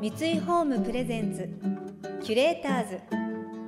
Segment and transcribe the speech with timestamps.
[0.00, 1.46] 三井ホームプレゼンツ
[2.24, 3.00] キュレーターズ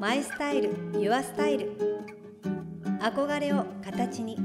[0.01, 1.77] マイスタイルユアスタイル。
[3.03, 4.39] 憧れを形に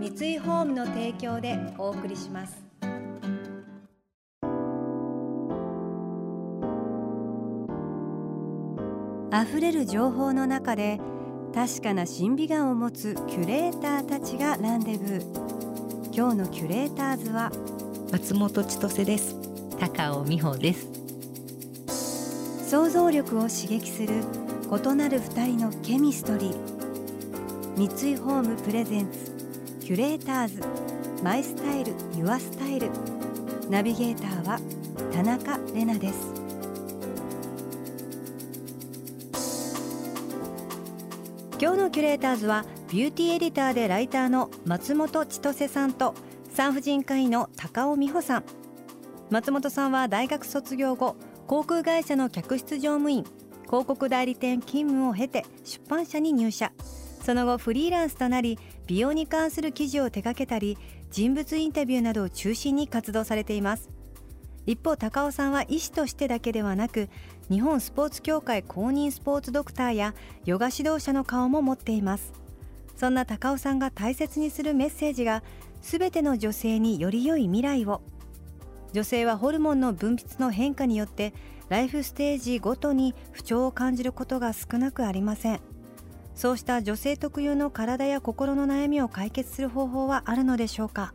[0.00, 2.60] 三井ホームの提供でお送りします。
[9.32, 10.98] 溢れる情報の中で
[11.54, 16.12] 確かな審美眼を持つキュレーターたちがランデブー。
[16.12, 17.52] 今日のキュレーターズは
[18.10, 19.49] 松本千歳です。
[19.80, 20.90] 高尾美穂です。
[22.68, 24.08] 想像力を刺激する
[24.70, 27.88] 異なる二人のケミストリー。
[27.88, 29.32] 三井ホームプレゼンツ
[29.80, 30.60] キュレーターズ。
[31.24, 32.90] マイスタイルユアスタイル。
[33.70, 34.60] ナビゲーターは
[35.14, 36.34] 田中れなです。
[41.58, 46.14] 今日のキュレーターズはビューティーエディターでライターの松本千歳さんと
[46.52, 48.44] 産婦人科医の高尾美穂さん。
[49.30, 51.14] 松本さんは大学卒業後
[51.46, 53.24] 航空会社の客室乗務員
[53.66, 56.72] 広告代理店勤務を経て出版社に入社。
[57.24, 60.76] その後フリーランスとなり美容に関する記事を手掛けたり
[61.12, 63.88] 人物インタビューなどを中心に活動されています。
[64.66, 67.08] 一方高尾さんは医師としてだけではなく
[67.48, 72.32] 日本スポーツ協会公認スポーツドクターやヨガ指導者の顔も持っています。
[72.96, 75.44] そんな高尾さんが大切にするメッセージが
[75.82, 78.02] 全ての女性により良い未来を。
[78.92, 81.32] 女性はホルモンの分泌の変化によって
[81.68, 85.60] ライフステージごとに不調を感じることが少なくありません。
[86.34, 91.12] そうした女性特有の体や心の悩みを解決する方法はあるのでしょうか？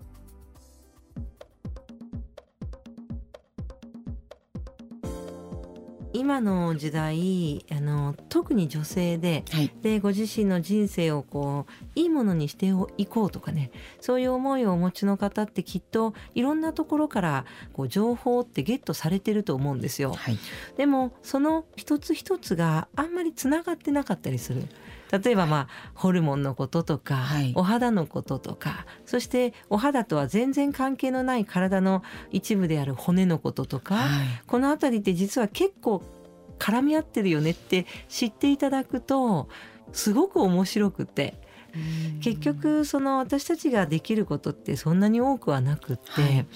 [6.16, 20.14] 今の時代あの特に女性ではい、でご自身の人生をこういいものにしていこうとかねそういう思いをお持ちの方ってきっといろんなところからこう情報ってゲットされてると思うんですよ。
[20.14, 20.38] はい、
[20.78, 24.64] でもその一つ一つがあんまりつながってなかったりする。
[25.12, 36.04] 例えばまあホルモンのこととか、はい、お肌のこととかそしてお肌とは全然関係のない体の一部である骨のこととか、はい、この辺りって実は結構
[36.60, 39.50] 絡み合ってるよねって知っていただくと
[39.92, 41.40] すごく面白くて
[42.22, 46.48] 結局その私たちができることってそんなに多くはなくって、はい、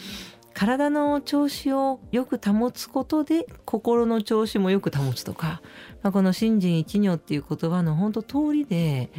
[0.60, 5.62] 体の調子をよく保つことで心の調子もよく保つとか、
[6.04, 9.10] まあ、この「信心一如」っていう言葉の本当通りで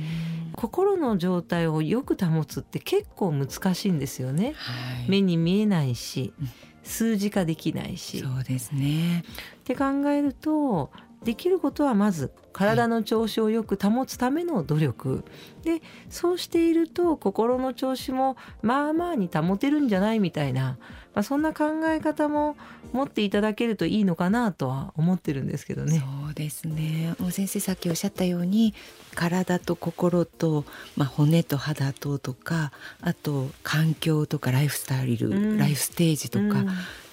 [0.53, 4.53] 心の状態をよく保つって結構難しいんですよね。
[4.55, 6.35] はい、目に見えないし、
[6.83, 8.19] 数字化できないし。
[8.19, 9.25] そうですねっ
[9.65, 10.91] て考えると
[11.25, 15.19] できることはまず体の調子をよく保つための努力、は
[15.63, 20.79] い、でそうしていると心の調子もまあまあに保てるんじゃないみたいな、
[21.15, 22.57] まあ、そんな考え方も
[22.93, 25.99] 持っていただけるといいのかなとは思ってるんですけどね。
[26.01, 27.15] そうですね。
[27.19, 28.75] もう先生さっきおっしゃったように
[29.15, 30.65] 体と心と、
[30.97, 36.69] まあ、骨と肌ととかあと環境とかライフスタイル、うん、ライフステージとか、うん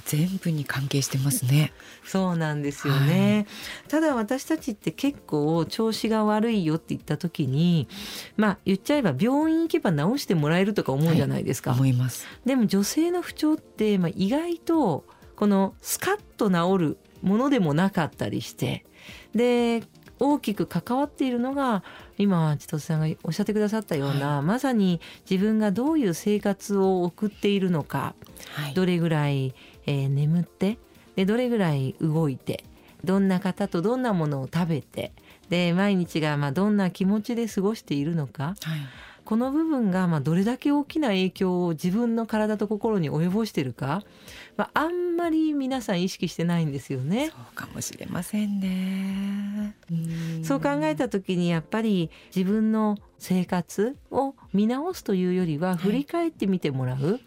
[0.07, 1.73] 全部に関係してますね。
[2.05, 3.45] そうなんですよね、
[3.81, 7.89] はい、ただ私たちって結構調子が悪いよって言った時に
[8.37, 11.71] まあ言っちゃえば病院行けば治してもらえるとか思うじゃないですか。
[11.71, 12.25] はい、思います。
[12.45, 18.85] でも女性の不調って、まあ、意外とこのスカッと治るものでもなかったりして
[19.35, 19.83] で
[20.19, 21.83] 大きく関わっているのが
[22.17, 28.15] 今千歳さんがおっしゃってくださったような、はい、まさに自分がどういう生活を送っているのか、
[28.53, 29.53] はい、どれぐらい、
[29.87, 30.77] えー、眠って
[31.15, 32.63] でどれぐらい動いて
[33.03, 35.11] どんな方とどんなものを食べて
[35.49, 38.55] で毎日がまあどんな気持ちで過ごしているのか、はい、
[39.27, 44.03] この部分がまあどれだけ大きな影響を自分の体と心に及ぼしているか、
[44.55, 47.31] まあ、あんまり皆さん意識してないんですよね。
[47.31, 49.75] そうかもしれませんね。
[50.41, 57.21] うそう考えた時にやっぱり自分の生活を見直すというよりは振り返ってみてもらう、はい、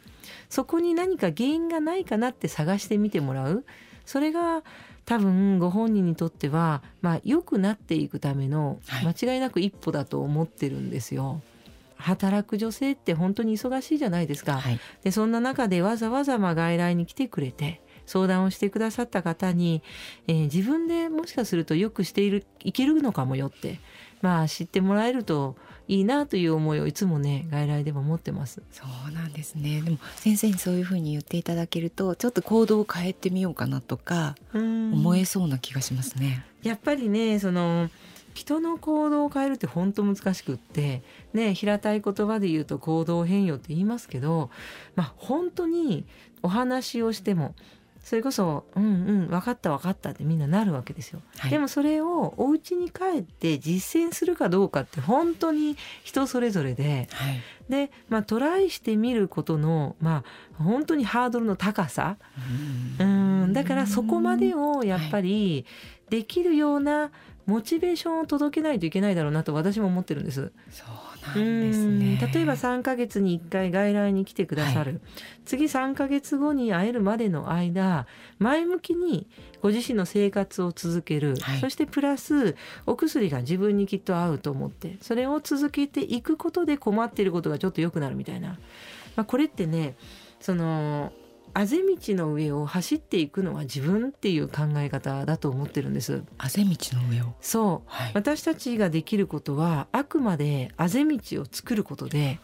[0.48, 3.64] そこに何か原因がないかなって探してみてもらう
[4.04, 4.62] それが
[5.04, 11.40] 多分ご本人にとっては、まあ、良くなっていくための間違いなく一歩だと思ってるんですよ。
[11.96, 14.58] 働く女性って本当に忙しいじゃないですか。
[14.60, 19.82] はい、でそんな中でわざわざま外来に来てくれて相談をしてくださった方に、
[20.26, 23.78] えー、自分でもしかするとよくしているいけるのかもよって
[24.20, 25.54] まあ知ってもらえると
[25.86, 28.62] いいなという思いをいつもね外来でも持ってます。
[28.72, 29.80] そうなんですね。
[29.80, 36.44] でも先生にそういうふうに言っていただけるとちょっと行動を変えてみようかなとか思えそうな気がしますね。
[36.64, 37.90] やっぱりねその
[38.34, 41.02] 人の行動を変えるって本当難しくって
[41.32, 44.50] ね平たい言葉で言うと行動変容って言いますけど
[44.96, 46.04] まあ本当に
[46.42, 47.54] お話をしても
[48.02, 51.20] それこそ「うんうん分かった分かった」ってみんななるわけですよ。
[51.38, 60.24] はい、でもそれをお家に帰って実践するかどうかって本当に人それぞれで、はい、で、まあ、トライしてみることの、ま
[60.58, 62.16] あ、本当にハードルの高さ。
[62.98, 63.52] うん。
[63.52, 65.64] だからそこまでをやっぱり
[66.10, 67.10] できるような
[67.46, 70.52] モチベーションを届けないといけないだろうなと私も思ってるんです。
[70.70, 72.30] そうなんですね。
[72.32, 75.00] 例えば3ヶ月に1回外来に来てくださる、はい、
[75.44, 78.06] 次3ヶ月後に会えるまでの間
[78.38, 79.28] 前向きに
[79.60, 82.56] ご自身の生活を続ける、はい、そしてプラス
[82.86, 88.58] お薬が自分にきっと合うと思ってそれを続けていくことで困っていることがちょっと良くなるみたいな、
[89.16, 89.96] まあ、これってね
[90.40, 91.12] その
[91.54, 96.22] あぜ道の上を走っていくのは自分っていう考え方だと思ってるんです。
[96.38, 97.34] あぜ道の上を。
[97.40, 102.38] そう、はい、私たちができることはあくまであぜ道を作ることで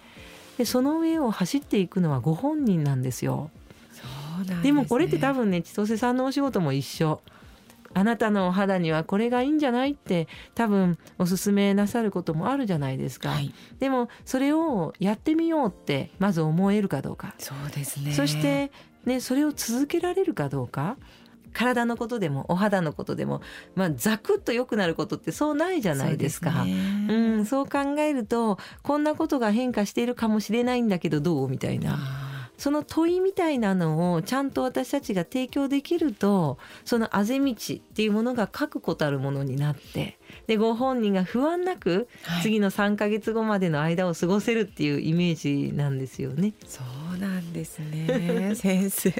[0.58, 3.50] でその上を走っていくのはご本人なんですよ。
[3.92, 4.02] そ
[4.42, 7.20] うなんで、ね、もこれって多分ね千歳さんのお仕事も一緒。
[7.94, 17.34] あなたのお肌にはこれがいいんじゃないって多分おすすめなさることもあるじゃないですか、はい、でもそれをやってみようってまず思えるかどうか。
[17.38, 18.12] そうですね。
[18.12, 18.70] そして
[19.06, 20.96] ね、それを続けられるかどうか
[21.56, 23.40] 体のことでもお肌のことでも、
[23.74, 26.62] まあ、ザクッと良くなることってそうないじゃないですか。
[26.62, 31.98] う、ね、うん、そう考えるとこんなことが変化しているかもしれないんだけどどうみたいな。
[32.58, 42.08] その問いみたいなのをちゃんと私たちが提供できるとそのあぜ道っていうものが確固たるものになってでご本人が不安なく
[42.42, 45.34] 次の3か月後までの間を過ごせるっていうイメー
[45.68, 46.54] ジなんですよね。
[47.16, 48.52] そうなんですね。
[48.54, 49.10] 先生。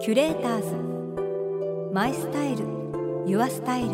[0.00, 1.92] キュレーターズ。
[1.92, 2.64] マイスタイル。
[3.26, 3.90] ユアスタイル。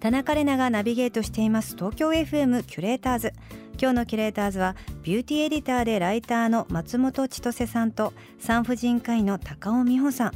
[0.00, 1.74] 田中れながナビゲートしています。
[1.76, 3.32] 東京 FM キュレーターズ。
[3.80, 10.32] 今日のキュレーターズはビューティーエディターでライターの松本千歳さんと産婦人科医の高尾美穂さん。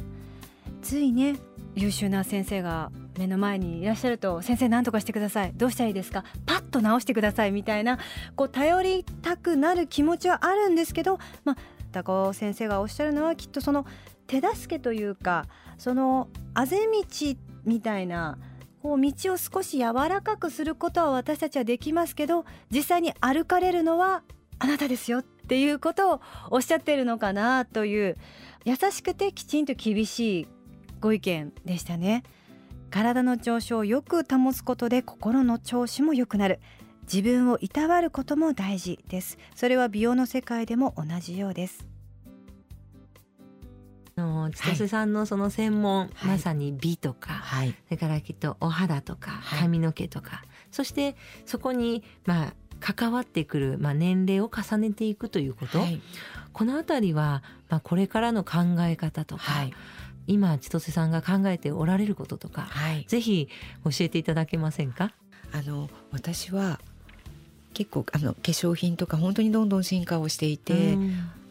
[0.81, 1.35] ついね
[1.75, 5.53] 優秀な先生が目の前にいらっしゃると先生何とかしてください。
[5.55, 6.23] どうしたらいいですか？
[6.45, 7.99] パッと直してくださいみたいな
[8.35, 11.57] こう頼りたくなる気持ちはあるんですけど、まあ、
[11.91, 13.85] 高尾先生がおっしゃるのはきっとその
[14.25, 15.45] 手助けというか
[15.77, 18.37] そのあぜ道みたいな
[18.81, 24.23] こう道を少し柔らかくすることは私たちはできますけど実際に歩かれるのは
[24.59, 28.17] あなたですよっていうことをおっしゃってるのかなという
[28.65, 30.47] 優しくてきちんと厳しい
[30.99, 32.23] ご意見でしたね。
[32.93, 36.59] 体の調子をよく保つことで心の調子も良くなる。
[37.11, 39.39] 自分をいたわることも大事です。
[39.55, 41.87] それは美容の世界でも同じようです。
[44.15, 51.15] の千歳さんのその専門、はい、まさに美とか、はい、それからきっとお肌とか髪の毛とか、はい、そして
[51.47, 55.79] そこにまあ関わってくる、まあ、年齢を重ねていくということ、
[56.51, 59.43] この辺りは、まあ、これからの考え方とか、
[60.27, 62.67] 今千歳さんが考えておられることとか、
[63.07, 63.49] ぜひ
[63.83, 65.13] 教えていただけませんか？
[65.51, 66.79] あの私は
[67.73, 70.97] 結構あの化粧品とか本当にどんどん進化をしていて、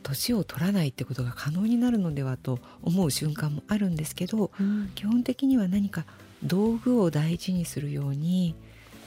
[0.02, 6.04] 年を取らないってことが可能になるのではと思う瞬間もあるんですけど、うん、基本的には何か
[6.42, 8.56] 道具を大事にするように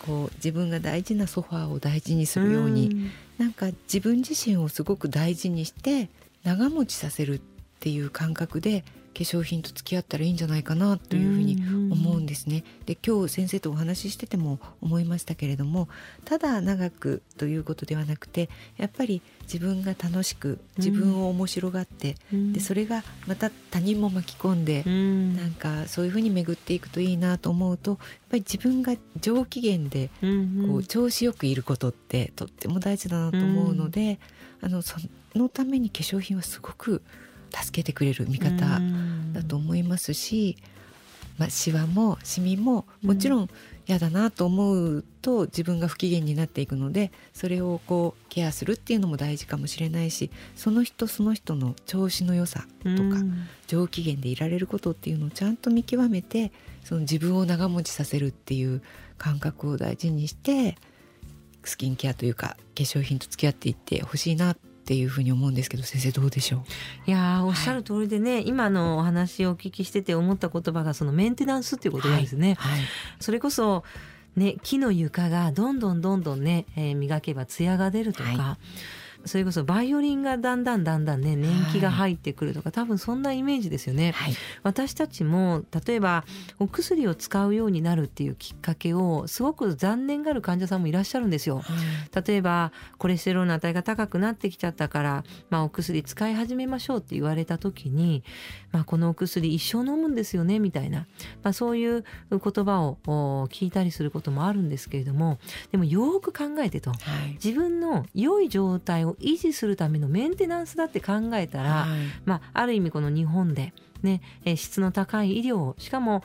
[0.06, 6.10] こう自分が大事なソファーを大事にするように、うん、なんか自分自身をすごく大事にして
[6.44, 7.42] 長持ちさせるっ
[7.80, 8.86] ていう感覚で化
[9.24, 11.57] 粧品と付き合ったらいいんじゃないかなというふうに
[11.91, 12.63] 思うんですね。
[12.86, 15.88] で今日先生とお話ししてても思いましたけれども
[16.25, 30.10] ただ長くということではなくてやっぱり自分が楽しく自分を面白がって、うん、でそれがまた他人も巻き込んで、うん、なんかそういうふうに巡っていくといいなと思うとやっぱり自分が上機嫌で
[30.67, 34.19] こう調子よくいることってとっても大事だなと思うので、
[34.62, 34.98] うん、あのそ
[35.36, 37.01] のために化粧品はすごく
[37.56, 38.82] 助けてくれる味方
[39.34, 40.58] だと思いますし、
[41.38, 43.50] まあ、シワもシミももちろん
[43.88, 53.24] 嫌だなと思うと自分が不機嫌になっていくのでそれをこうケアするっていうのも大事かもしれないしその人その人の調子の良さとか
[53.68, 56.52] 上機嫌でいられることっていうのをちゃんと見極めて
[56.84, 58.82] その自分を長持ちさせるっていう
[59.18, 60.78] 感覚を大事にして
[61.64, 66.58] スキンケアというか化粧品と付き合っていってほしいなっていうふうに思うんですけど先生どうでしょ
[67.08, 67.10] う？
[67.10, 72.56] いやおっしゃる通りでね、はい、今のお話をお聞きしてて思った言葉がそのメンテナンスっていうことなんですね。
[72.60, 72.72] はい。
[72.74, 72.82] はい、
[73.20, 73.84] それこそ
[74.36, 78.58] ね、木の床がどんどんどんどんね、えー、磨けば艶が出るとか、
[79.25, 86.25] それこそバイオリンがだんだんだんだんね年季が入ってくるとか、はい、多分そんなイメージですよね、はい、私たちも例えば
[86.60, 98.24] お薬を使うようになるっていうきっかけをすごく残念がる患者さんもいらっしゃるんですよ、はい、例えばコレステロールの値が高くなってきちゃったから、まあ、お薬使い始めましょうって言われた時に、
[98.72, 101.08] まあ、このお薬一生飲むんですよねみたいな、
[101.44, 105.39] まあ、そういう言葉を聞いたりすることもあるんですけれども
[105.72, 114.22] でもよく考えてと、はい、自分の良い状態を維持するためのメンテナンスだって考えたら、はい、まあ、ある意味この日本でね、
[114.55, 116.24] 質の高い医療をしかも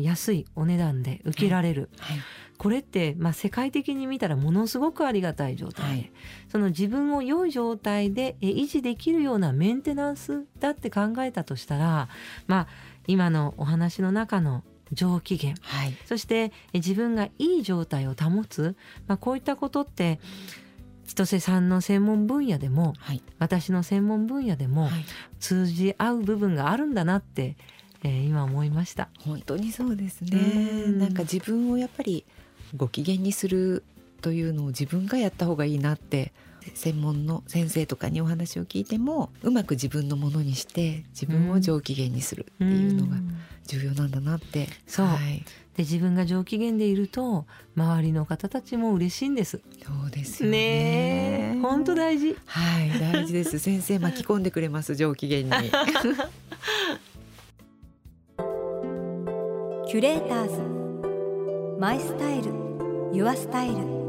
[0.00, 2.16] 安いお値段で受けられる、はい。
[2.16, 2.24] はい、
[2.58, 6.12] これって、まあ、世界的に見たらものすごくありがたい状態で、はい、
[6.48, 12.08] その自分を良い状態で維持できるようなメンテナンスだって考えたとしたら、
[12.46, 12.66] まあ、
[13.06, 14.62] 今のお話の中の
[14.92, 15.54] 上機嫌、
[16.04, 18.76] そして自分がいい状態を保つ、
[19.06, 20.20] まあ、こういったことって
[21.06, 24.88] 千歳さんの専門分野でも、はい、私の専門分野でも、
[25.40, 27.56] 通じ合う部分があるんだなって、
[28.02, 29.08] えー、今思いました。
[29.20, 30.86] 本当にそうですね。
[30.98, 32.24] なんか自分をやっぱり
[32.76, 33.84] ご機嫌にする
[34.20, 36.32] というのを自分がやった方がいいなって
[36.74, 43.16] 専門の先生とかにお話を聞いてもうまく自分のものにして自分を上機嫌にするっていうのが
[43.66, 44.68] 重要なんだなって。
[44.86, 45.44] そう、はい、
[45.76, 49.60] で自分が上機嫌でいると周りの方たちも嬉しいんです。
[49.84, 51.58] そうですよね。
[51.62, 52.36] 本当大事。
[52.46, 53.58] はい大事です。
[53.58, 55.50] 先生巻き込んでくれます 上機嫌に。
[59.86, 62.52] キュレーターズマイスタイル
[63.12, 64.03] ユアスタイル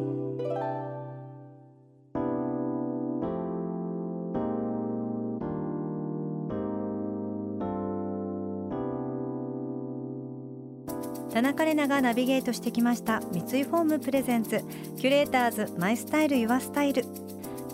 [11.36, 13.20] 田中れながナビゲートしてきました。
[13.34, 14.64] 三井フォームプレゼンツ。
[14.98, 17.04] キュレーターズマイスタイルユアスタイル。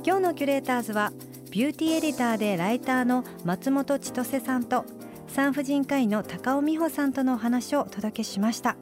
[0.03, 1.13] 今日のキュレーターズは
[1.51, 4.84] ビューティーエディターでライターの松本千登世さんと
[5.27, 8.70] 産婦人科医の高尾美穂さんとのお話をお届けしました。
[8.70, 8.77] やっ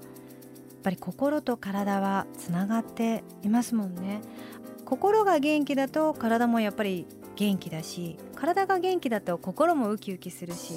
[0.82, 4.22] ぱり心と体はつながっていますもんね。
[4.86, 7.06] 心が元気だと体もやっぱり
[7.36, 10.76] 元気だし体が元気だと心もウキウキするし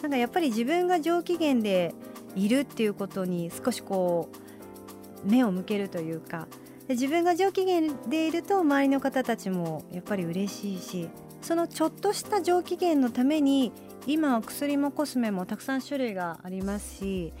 [0.00, 1.94] なんかやっぱり自分が上機嫌で
[2.36, 6.46] いるっていうことに少しこう目を向けるというか
[6.88, 11.08] 自分が上機嫌でいると周りの方たちもやっぱり嬉しいし
[11.40, 13.72] そのちょっとした上機嫌のために
[14.06, 17.32] 今は薬もコスメもたくさん種類がありますし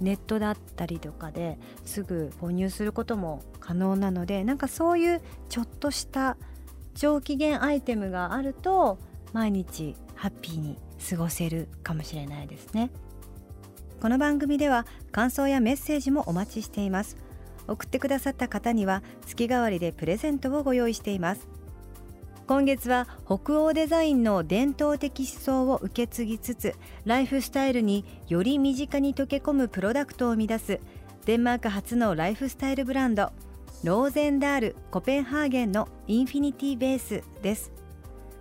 [0.00, 6.36] ネットだったりとかですぐ購入することも可能なのでなんかそういうちょっとした
[6.94, 8.98] 上機嫌アイテムがあると
[9.32, 10.76] 毎日ハッピーに
[11.08, 12.90] 過ごせるかもしれないですね。
[14.00, 17.18] この番組では感想やメッセージもお待ちしています。
[17.68, 21.46] 送ってくださった方には月替わりでプレゼントをご用意しています。
[22.46, 30.80] 今月は北欧デザインの伝統的思想を受け継ぎつつライフスタイルにより身近に溶け込むプロダクトを生み出す
[31.26, 33.30] デンマーク初のライフスタイルブランド
[33.84, 37.70] ローゼンダールコペンハーゲンのインフィニティベースです。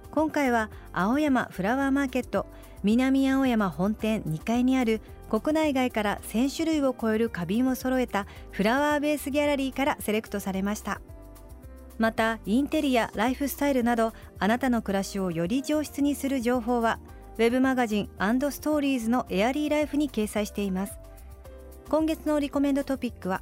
[0.09, 2.47] 今回は青山フラワーマーケット
[2.81, 11.01] 南青山本店2階にある国内外から1000種類を超える花瓶を揃えたフラワーベースギャラリーからセレクトされました。
[11.97, 16.99] またインテリアライフスタイルなどあなたの暮らしをより上質にする情報は
[17.37, 20.93] ウェブマガジンストーリーズのエアリーライフに掲載しています。
[21.89, 23.41] 今月のリコメンドトピックは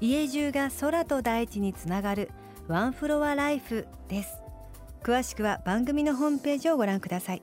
[0.00, 2.30] 家中が空と大地につながる
[2.66, 4.40] ワンフロアライフです。
[5.02, 7.42] 詳しくは番組のホームページをご覧ください。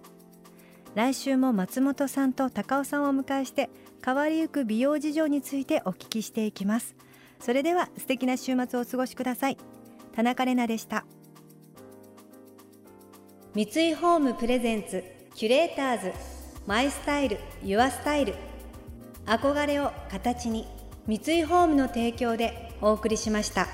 [1.00, 3.70] 来週も松本さんと高尾さんをお迎えして
[4.04, 6.94] 変わりゆく美容事情についてお聞きしていきます。
[7.40, 9.58] それでは素敵な週末をお過ごしください。
[10.14, 11.06] 田中れなでした。
[13.56, 16.12] 三井ホームプレゼンツキュレーターズ
[16.68, 18.36] マイスタイルユアスタイル。
[19.26, 20.68] 憧れを形に
[21.08, 23.68] 三井ホームの提供でお送りしました。